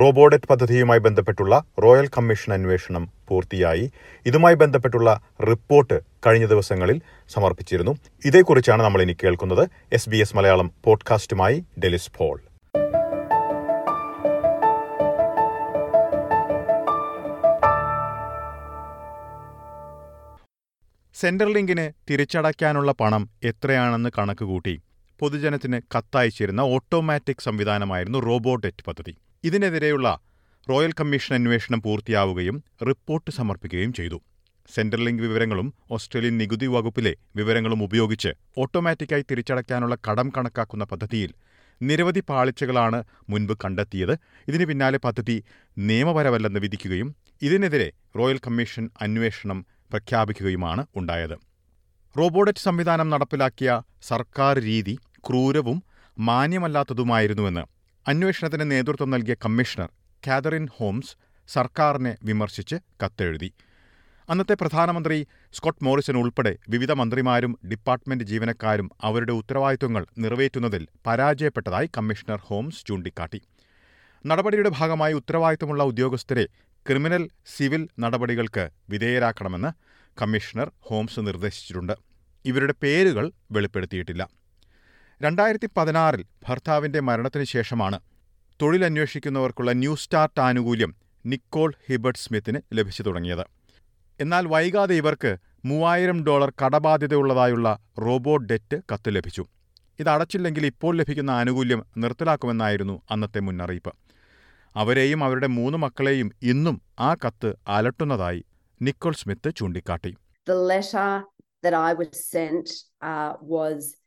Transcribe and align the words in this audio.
റോബോഡറ്റ് 0.00 0.48
പദ്ധതിയുമായി 0.48 0.98
ബന്ധപ്പെട്ടുള്ള 0.98 1.64
royal 1.82 2.08
commission 2.08 2.52
അന്വേഷണം 2.52 3.10
പൂർത്തിയായി. 3.28 3.92
ഇതുമായി 4.26 4.54
ബന്ധപ്പെട്ടുള്ള 4.54 5.20
റിപ്പോർട്ട് 5.42 6.00
കഴിഞ്ഞ 6.26 6.46
ദിവസങ്ങളിൽ 6.46 7.00
സമർപ്പിച്ചിരുന്നു. 7.28 7.96
ഇതേക്കുറിച്ചാണ് 8.24 8.82
നമ്മൾ 8.82 9.02
ഇനി 9.02 9.16
കേൾക്കുന്നത്. 9.24 9.68
എസ് 9.92 10.10
ബി 10.10 10.16
എസ് 10.16 10.36
മലയാളം 10.36 10.70
പോഡ്കാസ്റ്റുമായി 10.84 11.64
ഡെലിസ് 11.84 12.10
പോൾ. 12.18 12.40
സെൻട്രൽ 21.14 21.52
ലിങ്കിന് 21.52 21.90
തിരിച്ചടയ്ക്കാനുള്ള 22.10 22.92
പണം 22.92 23.30
എത്രയാണെന്ന് 23.44 24.10
കണക്കുകൂട്ടി 24.18 24.80
പൊതുജനത്തിന് 25.20 25.80
കത്തയച്ചിരുന്ന 25.98 26.60
ഓട്ടോമാറ്റിക് 26.60 27.36
സംവിധാനമായിരുന്നു 27.40 28.18
റോബോഡെറ്റ് 28.18 28.84
പദ്ധതി. 28.84 29.16
ഇതിനെതിരെയുള്ള 29.44 30.08
റോയൽ 30.70 30.92
കമ്മീഷൻ 31.00 31.34
അന്വേഷണം 31.34 31.82
പൂർത്തിയാവുകയും 31.82 32.56
റിപ്പോർട്ട് 32.88 33.30
സമർപ്പിക്കുകയും 33.30 33.92
ചെയ്തു. 33.92 34.18
സെൻട്രൽ 34.74 35.04
ലിങ്ക് 35.04 35.22
വിവരങ്ങളും 35.22 35.74
ഓസ്ട്രേലിയൻ 35.90 36.38
നികുതി 36.38 36.66
വകുപ്പിലെ 36.66 37.12
വിവരങ്ങളും 37.36 37.82
ഉപയോഗിച്ച് 37.82 38.30
ഓട്ടോമാറ്റിക്കായി 38.58 39.24
തിരിച്ചടയ്ക്കാനുള്ള 39.30 39.94
കടം 40.08 40.32
കണക്കാക്കുന്ന 40.36 40.84
പദ്ധതിയിൽ 40.84 41.30
നിരവധി 41.80 42.22
പാളിച്ചകളാണ് 42.28 43.04
മുൻപ് 43.30 43.54
കണ്ടെത്തിയത്. 43.64 44.14
ഇതിന് 44.48 44.64
പിന്നാലെ 44.64 44.98
പദ്ധതി 45.04 45.36
നിയമപരമല്ലെന്ന് 45.78 46.60
വിധിക്കുകയും 46.60 47.08
ഇതിനെതിരെ 47.42 47.92
റോയൽ 48.18 48.38
കമ്മീഷൻ 48.46 48.90
അന്വേഷണം 49.00 49.66
പ്രഖ്യാപിക്കുകയുമാണ് 49.90 50.86
ഉണ്ടായത്. 50.96 51.36
റോബോഡറ്റ് 52.18 52.58
സംവിധാനം 52.58 53.08
നടപ്പിലാക്കിയ 53.10 53.70
സർക്കാർ 54.02 54.58
രീതി 54.70 54.94
ക്രൂരവും 55.28 55.82
മാന്യമല്ലാത്തതുമായിരുന്നുവെന്ന് 56.18 57.64
അന്വേഷണത്തിന് 58.06 58.70
നേതൃത്വം 58.70 59.10
നൽകിയ 59.10 59.34
കമ്മീഷണർ 59.34 59.90
കാതറിൻ 60.28 60.68
ഹോംസ് 60.76 61.12
സർക്കാരിനെ 61.48 62.16
വിമർശിച്ച് 62.24 62.76
കത്തെഴുതി. 63.02 63.50
അന്നത്തെ 64.30 64.54
പ്രധാനമന്ത്രി 64.54 65.26
സ്കോട്ട് 65.52 65.84
മോറിസൺ 65.84 66.16
ഉൾപ്പെടെ 66.16 66.52
വിവിധ 66.68 66.92
മന്ത്രിമാരും 66.92 67.58
ഡിപ്പാർട്ട്മെന്റ് 67.70 68.24
ജീവനക്കാരും 68.24 68.90
അവരുടെ 69.02 69.32
ഉത്തരവാദിത്വങ്ങൾ 69.32 70.06
നിറവേറ്റുന്നതിൽ 70.18 70.88
പരാജയപ്പെട്ടതായി 71.06 71.90
കമ്മീഷണർ 71.96 72.40
ഹോംസ് 72.48 72.86
ചൂണ്ടിക്കാട്ടി. 72.86 73.40
നടപടിയുടെ 74.26 74.68
ഭാഗമായി 74.68 75.12
ഉത്തരവാദിത്തമുള്ള 75.12 75.82
ഉദ്യോഗസ്ഥരെ 75.82 76.46
ക്രിമിനൽ 76.86 77.30
സിവിൽ 77.46 77.88
നടപടികൾക്ക് 78.00 78.70
വിധേയരാക്കണമെന്ന് 78.88 79.72
കമ്മീഷണർ 80.22 80.70
ഹോംസ് 80.80 81.20
നിർദ്ദേശിച്ചിട്ടുണ്ട്. 81.20 81.92
ഇവരുടെ 82.44 82.74
പേരുകൾ 82.82 83.32
വെളിപ്പെടുത്തിയിട്ടില്ല. 83.52 84.22
രണ്ടായിരത്തി 85.22 85.68
പതിനാറിൽ 85.76 86.26
ഭർത്താവിന്റെ 86.48 87.00
മരണത്തിന് 87.00 87.44
ശേഷമാണ് 87.44 88.00
തൊഴിലന്വേഷിക്കുന്നവർക്കുള്ള 88.62 89.72
ന്യൂ 89.72 89.94
സ്റ്റാർട്ട് 89.94 90.40
ആനുകൂല്യം 90.40 90.96
നിക്കോൾ 91.26 91.74
ഹിബർട്ട് 91.88 92.18
സ്മിത്തിന് 92.18 92.60
ലഭിച്ചു 92.72 93.02
തുടങ്ങിയത്. 93.02 93.44
എന്നാൽ 94.20 94.46
വൈകാതെ 94.46 94.94
ഇവർക്ക് 94.94 95.36
മൂവായിരം 95.64 96.26
ഡോളർ 96.26 96.52
കടബാധ്യതയുള്ളതായുള്ള 96.62 97.78
റോബോ 97.98 98.36
ഡെറ്റ് 98.36 98.80
കത്ത് 98.92 99.14
ലഭിച്ചു. 99.16 99.44
ഇത് 100.00 100.08
അടച്ചില്ലെങ്കിൽ 100.08 100.66
ഇപ്പോൾ 100.66 100.96
ലഭിക്കുന്ന 100.96 101.30
ആനുകൂല്യം 101.30 101.86
നിർത്തലാക്കുമെന്നായിരുന്നു 101.96 103.02
അന്നത്തെ 103.10 103.40
മുന്നറിയിപ്പ്. 103.40 103.94
അവരെയും 104.76 105.24
അവരുടെ 105.24 105.46
മൂന്ന് 105.46 105.78
മക്കളെയും 105.78 106.32
ഇന്നും 106.42 106.82
ആ 106.98 107.14
കത്ത് 107.14 107.56
അലട്ടുന്നതായി 107.68 108.44
നിക്കോൾ 108.82 109.14
സ്മിത്ത് 109.14 109.54
ചൂണ്ടിക്കാട്ടി. 109.56 110.12
The 110.46 110.60
letter 110.72 111.10
that 111.64 111.74
I 111.88 111.90
was 111.98 112.12
sent 112.34 112.68
uh, 113.08 113.32
was 113.54 114.01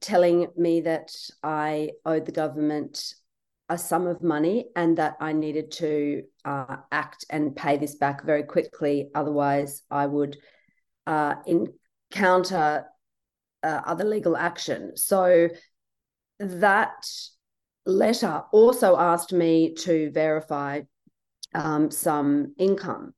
telling 0.00 0.48
me 0.56 0.82
that 0.82 1.12
I 1.42 1.90
owed 2.04 2.26
the 2.26 2.32
government 2.32 3.14
a 3.68 3.78
sum 3.78 4.06
of 4.06 4.22
money 4.22 4.66
and 4.76 4.98
that 4.98 5.16
I 5.20 5.32
needed 5.32 5.70
to 5.72 6.24
uh, 6.44 6.76
act 6.90 7.24
and 7.30 7.56
pay 7.56 7.78
this 7.78 7.94
back 7.94 8.24
very 8.24 8.42
quickly. 8.42 9.10
Otherwise, 9.14 9.82
I 9.90 10.06
would 10.06 10.36
uh, 11.06 11.36
encounter 11.46 12.84
uh, 13.62 13.80
other 13.86 14.04
legal 14.04 14.36
action. 14.36 14.96
So 14.96 15.48
that 16.38 17.06
letter 17.86 18.42
also 18.52 18.98
asked 18.98 19.32
me 19.32 19.74
to 19.74 20.10
verify 20.10 20.82
um, 21.54 21.90
some 21.90 22.54
income. 22.58 23.14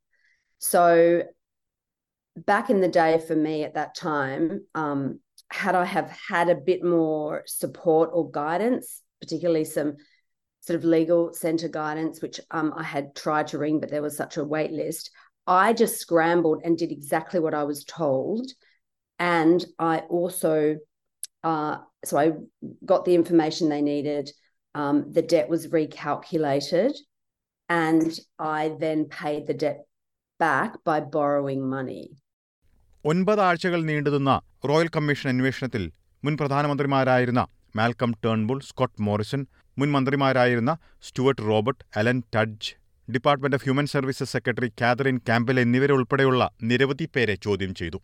So 0.59 1.25
back 2.37 2.71
in 2.71 2.81
the 2.81 2.89
day 2.89 3.19
for 3.19 3.35
me 3.35 3.65
at 3.65 3.75
that 3.75 3.95
time, 3.95 4.67
um, 4.75 5.21
had 5.51 5.75
I 5.75 5.85
have 5.85 6.11
had 6.29 6.49
a 6.49 6.55
bit 6.55 6.85
more 6.85 7.43
support 7.47 8.11
or 8.13 8.31
guidance, 8.31 9.03
particularly 9.21 9.65
some 9.65 9.97
sort 10.61 10.79
of 10.79 10.85
legal 10.85 11.33
centre 11.33 11.69
guidance, 11.69 12.23
which 12.23 12.41
um, 12.51 12.73
I 12.77 12.83
had 12.83 13.15
tried 13.15 13.49
to 13.49 13.59
ring, 13.59 13.81
but 13.81 13.91
there 13.91 14.03
was 14.03 14.17
such 14.17 14.37
a 14.37 14.45
wait 14.45 14.73
list. 14.73 15.11
I 15.47 15.75
just 15.75 15.99
scrambled 15.99 16.63
and 16.65 16.79
did 16.79 16.91
exactly 16.91 17.39
what 17.39 17.55
I 17.55 17.65
was 17.65 17.85
told. 17.85 18.51
And 19.19 19.65
I 19.79 19.99
also, 19.99 20.79
uh, 21.43 21.79
so 22.05 22.17
I 22.17 22.33
got 22.85 23.05
the 23.05 23.15
information 23.15 23.69
they 23.69 23.83
needed. 23.83 24.31
Um, 24.75 25.13
the 25.13 25.23
debt 25.23 25.49
was 25.49 25.69
recalculated. 25.69 26.95
And 27.69 28.19
I 28.39 28.75
then 28.79 29.07
paid 29.07 29.47
the 29.47 29.55
debt 29.55 29.87
back 30.39 30.83
by 30.85 31.01
borrowing 31.01 31.69
money. 31.69 32.17
ഒൻപത് 33.05 33.41
ആഴ്ചകൾ 33.41 33.83
നീണ്ടുനിന്ന 33.83 34.41
royal 34.69 34.89
commission 34.97 35.29
അന്വേഷണത്തിൽ 35.29 35.83
മുൻ 36.25 36.37
പ്രധാനമന്ത്രിമാരായിരുന്ന 36.37 37.47
Malcolm 37.77 38.15
Turnbull 38.25 38.61
Scott 38.61 39.03
Morrison 39.03 39.47
മുൻ 39.79 39.93
മന്ത്രിമാരായിരുന്ന 39.93 40.79
Stuart 41.03 41.43
Robert 41.43 41.85
Alan 41.97 42.23
Tudge 42.35 42.71
department 43.09 43.57
of 43.57 43.65
human 43.65 43.87
services 43.87 44.33
secretary 44.33 44.73
Kathryn 44.81 45.17
Campbell 45.19 45.61
എന്നിവരുൾപ്പെടെയുള്ള 45.61 46.51
നിരവധി 46.63 47.09
പേരെ 47.17 47.35
ചോദ്യം 47.35 47.75
ചെയ്തു. 47.75 47.99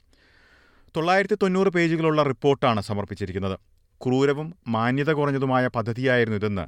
തൊള്ളായിരത്തി 0.97 1.39
തൊണ്ണൂറ് 1.43 1.69
പേജുകളുള്ള 1.69 2.23
റിപ്പോർട്ടാണ് 2.23 2.81
സമർപ്പിച്ചിരിക്കുന്നത്. 2.81 3.57
ക്രൂരവും 4.01 4.55
മാന്യത 4.69 5.11
കുറഞ്ഞതുമായ 5.13 5.67
പദ്ധതിയായിരുന്നു 5.67 6.39
ഇതെന്ന് 6.39 6.67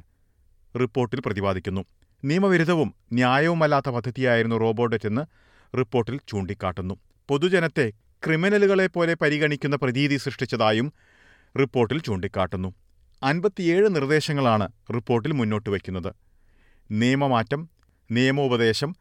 റിപ്പോർട്ടിൽ 0.79 1.19
പ്രതിപാദിക്കുന്നു. 1.25 1.85
നിയമവിരുദ്ധവും 2.23 2.95
ന്യായവുമല്ലാത്ത 3.13 3.89
പദ്ധതിയായിരുന്നു 3.89 4.55
റോബോഡറ്റ് 4.55 5.07
എന്ന് 5.07 5.23
റിപ്പോർട്ടിൽ 5.77 6.19
ചൂണ്ടിക്കാട്ടുന്നു. 6.27 6.95
പൊതുജനത്തെ 7.29 7.93
ക്രിമിനലുകളെ 8.25 8.87
പോലെ 8.87 9.13
പരിഗണിക്കുന്ന 9.21 9.75
പ്രതീതി 9.75 10.17
സൃഷ്ടിച്ചതായും 10.17 10.93
റിപ്പോർട്ടിൽ 11.59 12.01
ചൂണ്ടിക്കാട്ടുന്നു. 12.01 12.69
അൻപത്തിയേഴ് 13.23 13.95
നിർദ്ദേശങ്ങളാണ് 13.95 14.67
റിപ്പോർട്ടിൽ 14.95 15.31
മുന്നോട്ട് 15.31 15.69
വയ്ക്കുന്നത്. 15.69 16.11
നിയമമാറ്റം 16.91 17.69
നിയമോപദേശം 18.11 18.95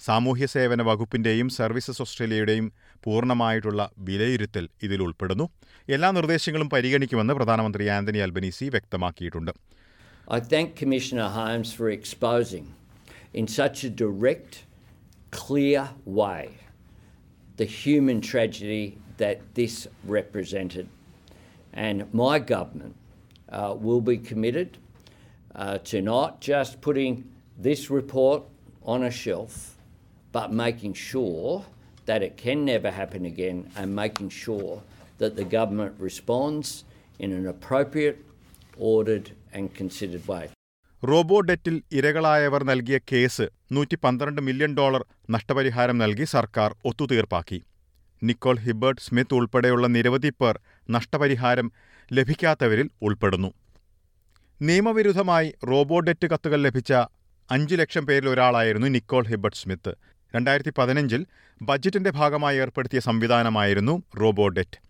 സാമൂഹ്യ 0.00 0.46
സേവന 0.46 0.82
വകുപ്പിന്റെയും 0.82 1.48
സർവീസസ് 1.48 2.02
ഓസ്ട്രേലിയയുടെയും 2.02 2.72
പൂർണമായിട്ടുള്ള 3.04 3.90
വിലയിരുത്തൽ 3.98 4.68
ഇതിൽ 4.82 5.02
ഉൾപ്പെടുന്നു. 5.02 5.46
എല്ലാ 5.88 6.10
നിർദ്ദേശങ്ങളും 6.10 6.70
പരിഗണിക്കുമെന്ന് 6.70 7.34
പ്രധാനമന്ത്രി 7.34 7.86
ആന്റണി 7.96 8.18
അൽബനീസി 8.18 8.64
വ്യക്തമാക്കിയിട്ടുണ്ട്. 8.64 9.52
I 10.36 10.40
thank 10.52 10.68
Commissioner 10.82 11.28
Holmes 11.38 11.68
for 11.78 11.88
exposing 11.98 12.64
in 13.38 13.46
such 13.60 13.78
a 13.88 13.90
direct, 14.04 14.52
clear 15.40 15.82
way 16.20 16.44
the 17.56 17.64
human 17.64 18.20
tragedy 18.20 18.98
that 19.16 19.54
this 19.54 19.88
represented. 20.04 20.88
And 21.72 22.12
my 22.12 22.38
government 22.38 22.94
uh, 23.48 23.74
will 23.78 24.00
be 24.00 24.18
committed 24.18 24.78
uh, 25.54 25.78
to 25.78 26.02
not 26.02 26.40
just 26.40 26.80
putting 26.80 27.30
this 27.58 27.90
report 27.90 28.42
on 28.84 29.02
a 29.02 29.10
shelf, 29.10 29.76
but 30.32 30.52
making 30.52 30.94
sure 30.94 31.64
that 32.04 32.22
it 32.22 32.36
can 32.36 32.64
never 32.64 32.90
happen 32.90 33.24
again 33.24 33.70
and 33.76 33.94
making 33.94 34.28
sure 34.28 34.82
that 35.18 35.34
the 35.34 35.44
government 35.44 35.94
responds 35.98 36.84
in 37.18 37.32
an 37.32 37.46
appropriate, 37.46 38.24
ordered, 38.78 39.32
and 39.52 39.74
considered 39.74 40.26
way. 40.28 40.50
റോബോ 41.02 41.40
ഡെറ്റിൽ 41.40 41.82
ഇരകളായവർ 41.92 42.64
നൽകിയ 42.64 42.98
case 43.12 43.48
നൂറ്റി 43.72 43.96
പന്ത്രണ്ട് 43.96 44.40
million 44.42 44.76
dollar 44.76 45.04
നഷ്ടപരിഹാരം 45.30 45.98
നൽകി 45.98 46.24
സർക്കാർ 46.24 46.76
ഒത്തുതീർപ്പാക്കി. 46.84 47.62
Nicole 48.22 48.58
Hibbert 48.58 49.00
Smith 49.00 49.34
ഉൾപ്പെടെയുള്ള 49.34 49.86
നിരവധി 49.86 50.30
പേർ 50.30 50.60
നഷ്ടപരിഹാരം 50.90 51.72
ലഭിക്കാത്തവരിൽ 52.12 52.90
ഉൾപ്പെടുന്നു. 53.02 53.52
നിയമവിരുദ്ധമായി 54.62 55.54
റോബോ 55.64 56.00
ഡെറ്റ് 56.00 56.26
കത്തുകൾ 56.26 56.62
ലഭിച്ച 56.62 56.92
അഞ്ചു 57.50 57.74
ലക്ഷം 57.74 58.06
പേരിൽ 58.06 58.28
ഒരാളായിരുന്നു 58.28 58.86
നിക്കോൾ 58.86 59.26
ഹിബർട്ട് 59.26 59.56
സ്മിത്ത്. 59.56 59.94
രണ്ടായിരത്തി 60.34 60.72
പതിനഞ്ചിൽ 60.78 61.26
ബജറ്റിന്റെ 61.62 62.10
ഭാഗമായി 62.10 62.58
ഏർപ്പെടുത്തിയ 62.58 63.00
സംവിധാനമായിരുന്നു 63.00 64.02
റോബോ 64.20 64.48
ഡെറ്റ് 64.48 64.85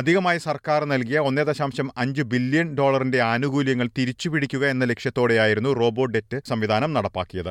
അധികമായി 0.00 0.38
സർക്കാർ 0.38 0.80
നൽകിയ 0.90 1.18
ഒന്നേ 1.28 1.42
ദശാംശം 1.48 1.88
അഞ്ച് 2.02 2.22
ബില്യൺ 2.32 2.68
ഡോളറിന്റെ 2.78 3.18
ആനുകൂല്യങ്ങൾ 3.30 3.88
തിരിച്ചുപിടിക്കുക 3.98 4.64
എന്ന 4.74 4.84
ലക്ഷ്യത്തോടെയായിരുന്നു 4.90 5.70
റോബോ 5.80 6.04
ഡെറ്റ് 6.04 6.38
സംവിധാനം 6.50 6.90
നടപ്പാക്കിയത്. 6.96 7.50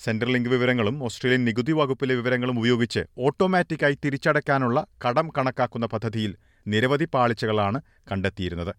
സെൻട്രൽ 0.00 0.30
ലിങ്ക് 0.32 0.48
വിവരങ്ങളും 0.48 0.96
ഓസ്ട്രേലിയൻ 1.06 1.42
നികുതി 1.48 1.72
വകുപ്പിലെ 1.72 2.14
വിവരങ്ങളും 2.14 2.58
ഉപയോഗിച്ച് 2.58 3.02
ഓട്ടോമാറ്റിക്കായി 3.26 3.96
തിരിച്ചടയ്ക്കാനുള്ള 4.04 4.78
കടം 5.04 5.26
കണക്കാക്കുന്ന 5.38 5.86
പദ്ധതിയിൽ 5.86 6.32
നിരവധി 6.66 7.08
പാളിച്ചകളാണ് 7.14 7.80
കണ്ടെത്തിയിരുന്നത്. 8.10 8.72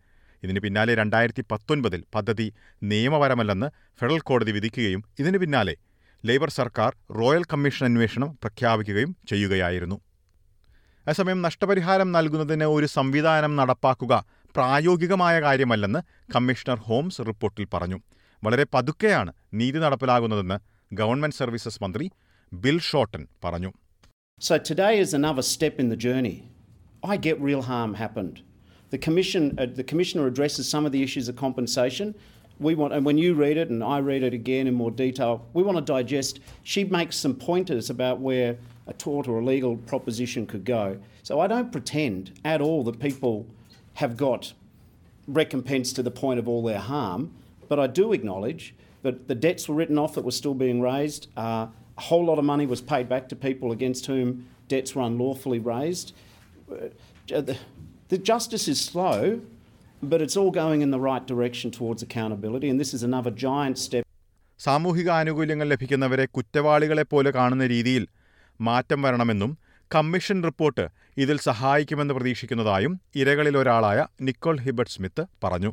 ഇതിന് 0.43 0.59
പിന്നാലെ 0.59 0.95
രണ്ടായിരത്തി 1.01 1.43
പത്തൊൻപതിൽ 1.51 2.01
പദ്ധതി 2.15 2.47
നിയമപരമല്ലെന്ന് 2.83 3.69
ഫെഡറൽ 3.99 4.23
കോടതി 4.29 4.51
വിധിക്കുകയും 4.51 5.03
ഇതിന് 5.19 5.37
പിന്നാലെ 5.37 5.75
ലേബർ 6.23 6.49
സർക്കാർ 6.59 6.91
റോയൽ 7.19 7.43
കമ്മീഷൻ 7.53 7.85
അന്വേഷണം 7.85 8.31
പ്രഖ്യാപിക്കുകയും 8.43 9.13
ചെയ്യുകയായിരുന്നു. 9.29 9.99
അതേസമയം 11.07 11.39
നഷ്ടപരിഹാരം 11.41 12.09
നൽകുന്നതിന് 12.11 12.67
ഒരു 12.75 12.87
സംവിധാനം 12.97 13.53
നടപ്പാക്കുക 13.55 14.13
പ്രായോഗികമായ 14.55 15.35
കാര്യമല്ലെന്ന് 15.41 15.99
കമ്മീഷണർ 16.35 16.79
ഹോംസ് 16.87 17.21
റിപ്പോർട്ടിൽ 17.21 17.65
പറഞ്ഞു 17.73 17.97
വളരെ 18.43 18.65
പതുക്കെയാണ് 18.73 19.31
നീതി 19.53 19.79
നടപ്പിലാകുന്നതെന്ന് 19.85 20.57
ഗവൺമെന്റ് 20.91 21.35
സർവീസസ് 21.35 21.81
മന്ത്രി 21.83 22.07
ബിൽ 22.51 22.79
ഷോട്ടൻ 22.89 23.23
പറഞ്ഞു 23.45 23.71
So 24.41 24.55
today 24.69 24.93
is 24.99 25.11
another 25.13 25.43
step 25.45 25.75
in 25.79 25.87
the 25.89 25.97
journey. 25.97 26.33
I 27.03 27.15
get 27.17 27.37
real 27.41 27.61
harm 27.63 27.91
happened. 27.95 28.35
The 28.91 28.99
commission, 28.99 29.43
uh, 29.53 29.67
the 29.73 29.83
commissioner 29.83 30.25
addresses 30.27 30.65
some 30.67 30.85
of 30.85 30.91
the 30.91 31.01
issues 31.01 31.27
of 31.27 31.35
compensation. 31.37 32.07
We 32.59 32.75
want, 32.75 32.93
and 32.93 33.05
when 33.05 33.17
you 33.17 33.33
read 33.33 33.57
it 33.57 33.69
and 33.69 33.83
I 33.83 33.99
read 33.99 34.23
it 34.23 34.33
again 34.33 34.67
in 34.67 34.73
more 34.73 34.91
detail, 34.91 35.45
we 35.53 35.63
want 35.63 35.77
to 35.77 35.83
digest. 35.83 36.39
She 36.63 36.83
makes 36.83 37.17
some 37.17 37.35
pointers 37.35 37.89
about 37.89 38.19
where 38.19 38.57
a 38.87 38.93
tort 38.93 39.27
or 39.27 39.39
a 39.39 39.45
legal 39.45 39.77
proposition 39.77 40.45
could 40.45 40.65
go. 40.65 40.99
So 41.23 41.39
I 41.39 41.47
don't 41.47 41.71
pretend 41.71 42.39
at 42.45 42.61
all 42.61 42.83
that 42.83 42.99
people 42.99 43.47
have 43.95 44.17
got 44.17 44.53
recompense 45.27 45.93
to 45.93 46.03
the 46.03 46.11
point 46.11 46.39
of 46.39 46.47
all 46.47 46.63
their 46.63 46.79
harm, 46.79 47.33
but 47.69 47.79
I 47.79 47.87
do 47.87 48.13
acknowledge 48.13 48.75
that 49.03 49.27
the 49.27 49.35
debts 49.35 49.67
were 49.67 49.75
written 49.75 49.97
off 49.97 50.15
that 50.15 50.23
were 50.23 50.31
still 50.31 50.53
being 50.53 50.81
raised. 50.81 51.27
Uh, 51.37 51.67
a 51.97 52.01
whole 52.01 52.25
lot 52.25 52.39
of 52.39 52.45
money 52.45 52.65
was 52.65 52.81
paid 52.81 53.07
back 53.07 53.29
to 53.29 53.35
people 53.35 53.71
against 53.71 54.05
whom 54.05 54.47
debts 54.67 54.95
were 54.95 55.03
unlawfully 55.03 55.59
raised. 55.59 56.13
Uh, 56.71 56.89
the, 57.27 57.57
the 58.09 58.17
justice 58.17 58.67
is 58.67 58.81
slow, 58.81 59.41
but 60.03 60.21
it's 60.21 60.37
all 60.37 60.51
going 60.53 60.81
in 60.81 60.91
the 60.91 60.99
right 61.01 61.25
direction 61.25 61.69
towards 61.71 62.01
accountability, 62.03 62.69
and 62.69 62.79
this 62.79 62.93
is 62.93 63.03
another 63.03 63.31
giant 63.43 63.77
step. 63.77 64.05
സാമൂഹിക 64.59 65.09
ആനുകൂല്യങ്ങൾ 65.19 65.67
ലഭിക്കുന്നവരെ 65.71 66.25
കുറ്റവാളികളെപ്പോലെ 66.35 67.29
കാണുന്ന 67.37 67.65
രീതിയിൽ 67.73 68.03
മാറ്റം 68.59 68.99
വരണമെന്നും 69.05 69.51
commission 69.91 70.37
report 70.49 70.85
ഇതിൽ 71.17 71.37
സഹായിക്കുമെന്ന് 71.51 72.13
പ്രതീക്ഷിക്കുന്നതായും 72.13 72.93
ഇരകളിലൊരാളായ 73.21 73.97
നിക്കോൾ 74.27 74.57
ഹിബർട്ട് 74.67 74.93
സ്മിത്ത് 74.97 75.25
പറഞ്ഞു 75.45 75.71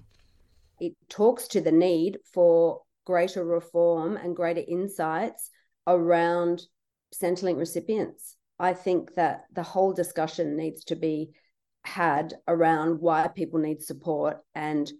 It 0.80 0.94
talks 1.10 1.44
to 1.54 1.60
the 1.60 1.72
need 1.86 2.12
for 2.34 2.52
greater 3.06 3.42
reform 3.56 4.12
and 4.20 4.30
greater 4.34 4.62
insights 4.76 5.42
around 5.86 6.56
Centrelink 7.12 7.58
recipients. 7.58 8.22
I 8.60 8.72
think 8.86 9.02
that 9.14 9.36
the 9.58 9.66
whole 9.72 9.92
discussion 9.94 10.46
needs 10.62 10.80
to 10.90 10.96
be 11.04 11.14
had 11.84 12.34
around 12.48 13.00
why 13.00 13.28
people 13.30 13.60
need 13.60 13.82
support 13.82 14.34
and 14.56 14.92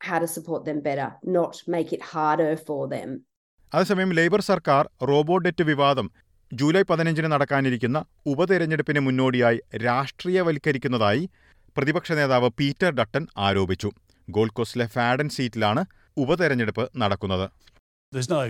how 0.00 0.18
to 0.18 0.28
support 0.28 0.64
them 0.64 0.80
better, 0.80 1.14
not 1.24 1.62
make 1.68 1.92
it 1.92 2.02
harder 2.04 2.56
for 2.58 2.82
them. 2.88 3.10
അതേസമയം 3.72 4.10
labour 4.12 4.40
സർക്കാർ 4.42 4.82
robodebt 5.08 5.64
വിവാദം 5.64 6.06
July 6.52 6.82
പതിനഞ്ചിന് 6.82 7.28
നടക്കാനിരിക്കുന്ന 7.32 7.98
ഉപതെരഞ്ഞെടുപ്പിന് 8.26 9.00
മുന്നോടിയായി 9.00 9.58
രാഷ്ട്രീയവൽക്കരിക്കുന്നതായി 9.84 11.24
പ്രതിപക്ഷ 11.76 12.12
നേതാവ് 12.12 12.48
പീറ്റർ 12.58 12.90
ഡട്ടൻ 12.90 13.24
ആരോപിച്ചു 13.38 13.90
ഗോൾഡ് 14.28 14.56
കോസ്റ്റിലെ 14.56 14.86
ഫാഡൻ 14.96 15.28
സീറ്റിലാണ് 15.36 15.84
ഉപതെരഞ്ഞെടുപ്പ് 16.16 16.86
നടക്കുന്നത് 17.02 17.46
There's 18.12 18.30
no 18.32 18.42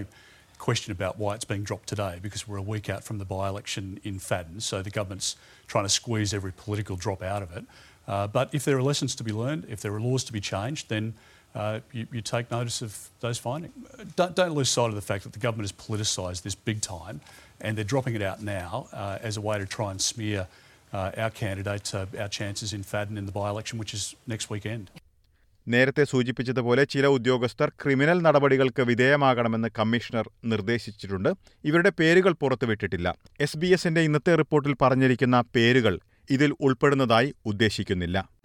question 0.58 0.92
about 0.92 1.18
why 1.18 1.34
it's 1.34 1.44
being 1.44 1.62
dropped 1.62 1.88
today 1.88 2.18
because 2.20 2.46
we're 2.46 2.58
a 2.58 2.62
week 2.62 2.90
out 2.90 3.04
from 3.04 3.18
the 3.18 3.24
by 3.24 3.48
election 3.48 4.00
in 4.04 4.18
Fadden, 4.18 4.60
so 4.60 4.82
the 4.82 4.90
government's 4.90 5.36
trying 5.66 5.84
to 5.84 5.88
squeeze 5.88 6.34
every 6.34 6.52
political 6.52 6.96
drop 6.96 7.22
out 7.22 7.42
of 7.42 7.56
it. 7.56 7.64
Uh, 8.06 8.26
but 8.26 8.48
if 8.52 8.64
there 8.64 8.76
are 8.76 8.82
lessons 8.82 9.14
to 9.14 9.24
be 9.24 9.32
learned, 9.32 9.66
if 9.68 9.80
there 9.80 9.94
are 9.94 10.00
laws 10.00 10.24
to 10.24 10.32
be 10.32 10.40
changed, 10.40 10.88
then 10.88 11.14
uh, 11.54 11.80
you, 11.92 12.06
you 12.12 12.20
take 12.20 12.50
notice 12.50 12.82
of 12.82 13.10
those 13.20 13.38
findings. 13.38 13.74
Don't, 14.16 14.34
don't 14.34 14.52
lose 14.52 14.68
sight 14.68 14.88
of 14.88 14.94
the 14.94 15.00
fact 15.00 15.24
that 15.24 15.32
the 15.32 15.38
government 15.38 15.70
has 15.70 15.86
politicised 15.86 16.42
this 16.42 16.54
big 16.54 16.80
time 16.80 17.20
and 17.60 17.76
they're 17.76 17.84
dropping 17.84 18.14
it 18.14 18.22
out 18.22 18.42
now 18.42 18.86
uh, 18.92 19.18
as 19.22 19.36
a 19.36 19.40
way 19.40 19.58
to 19.58 19.66
try 19.66 19.90
and 19.90 20.00
smear 20.00 20.46
uh, 20.92 21.10
our 21.16 21.30
candidate, 21.30 21.94
uh, 21.94 22.06
our 22.18 22.28
chances 22.28 22.72
in 22.72 22.82
Fadden 22.82 23.18
in 23.18 23.26
the 23.26 23.32
by 23.32 23.50
election, 23.50 23.78
which 23.78 23.92
is 23.92 24.14
next 24.26 24.48
weekend. 24.48 24.90
നേരത്തെ 25.68 26.04
സൂചിപ്പിച്ചതുപോലെ 26.04 26.84
ചില 26.84 27.06
ഉദ്യോഗസ്ഥർ 27.06 27.68
criminal 27.82 28.18
നടപടികൾക്ക് 28.22 28.82
വിധേയമാകണമെന്ന് 28.82 29.68
commissioner 29.78 30.30
നിർദ്ദേശിച്ചിട്ടുണ്ട്. 30.44 31.30
ഇവരുടെ 31.64 31.92
പേരുകൾ 32.00 32.32
പുറത്തുവിട്ടിട്ടില്ല. 32.32 33.08
S 33.40 33.58
B 33.58 33.66
എസിന്റെ 33.66 34.00
ഇന്നത്തെ 34.00 34.34
റിപ്പോർട്ടിൽ 34.34 34.74
പറഞ്ഞിരിക്കുന്ന 34.82 35.44
പേരുകൾ 35.56 35.96
ഇതിൽ 36.30 36.52
ഉൾപ്പെടുന്നതായി 36.60 37.34
ഉദ്ദേശിക്കുന്നില്ല. 37.46 38.37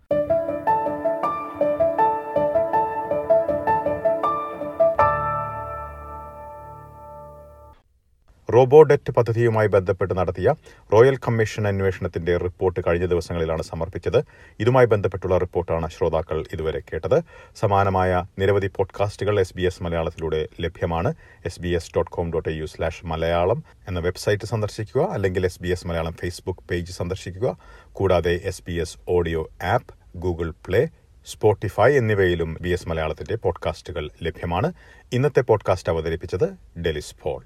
റോബോഡെറ്റ് 8.53 9.11
പദ്ധതിയുമായി 9.11 9.67
ബന്ധപ്പെട്ട് 9.67 10.13
നടത്തിയ 10.13 10.53
റോയൽ 10.93 11.15
കമ്മീഷൻ 11.17 11.67
അന്വേഷണത്തിന്റെ 11.67 12.37
റിപ്പോർട്ട് 12.37 12.79
കഴിഞ്ഞ 12.87 13.05
ദിവസങ്ങളിലാണ് 13.05 13.61
സമർപ്പിച്ചത്. 13.61 14.25
ഇതുമായി 14.59 14.85
ബന്ധപ്പെട്ടുള്ള 14.85 15.37
റിപ്പോർട്ടാണ് 15.37 15.89
ശ്രോതാക്കൾ 15.89 16.45
ഇതുവരെ 16.53 16.79
കേട്ടത്. 16.79 17.21
സമാനമായ 17.55 18.25
നിരവധി 18.39 18.67
പോഡ്കാസ്റ്റുകൾ 18.67 19.39
എസ് 19.39 19.53
ബി 19.57 19.61
എസ് 19.61 19.83
മലയാളത്തിലൂടെ 19.83 20.47
ലഭ്യമാണ്. 20.61 21.13
S 21.45 21.61
B 21.61 21.67
S 21.67 21.91
dot 21.95 22.11
com 22.11 22.33
dot 22.33 22.49
U 22.49 22.65
slash 22.65 23.05
Malayalam 23.05 23.63
എന്ന 23.87 23.99
വെബ്സൈറ്റ് 23.99 24.45
സന്ദർശിക്കുക 24.45 25.01
അല്ലെങ്കിൽ 25.01 25.45
S 25.45 25.61
B 25.61 25.67
S 25.67 25.87
Malayalam 25.87 26.13
Facebook 26.13 26.59
page 26.71 26.91
സന്ദർശിക്കുക. 26.91 27.57
കൂടാതെ 27.91 28.41
S 28.43 28.63
B 28.67 28.73
S 28.73 28.97
audio 29.09 29.49
app 29.63 29.93
Google 30.17 30.49
play 30.67 30.87
Spotify 31.25 31.91
എന്നിവയിലും 31.93 32.57
ബി 32.61 32.69
എസ് 32.69 32.87
മലയാളത്തിന്റെ 32.89 33.35
പോഡ്കാസ്റ്റുകൾ 33.35 34.09
ലഭ്യമാണ്. 34.23 34.73
ഇന്നത്തെ 35.13 35.41
പോഡ്കാസ്റ്റ് 35.41 35.89
അവതരിപ്പിച്ചത് 35.89 36.79
ഡെലിസ് 36.79 37.15
പോൾ. 37.23 37.43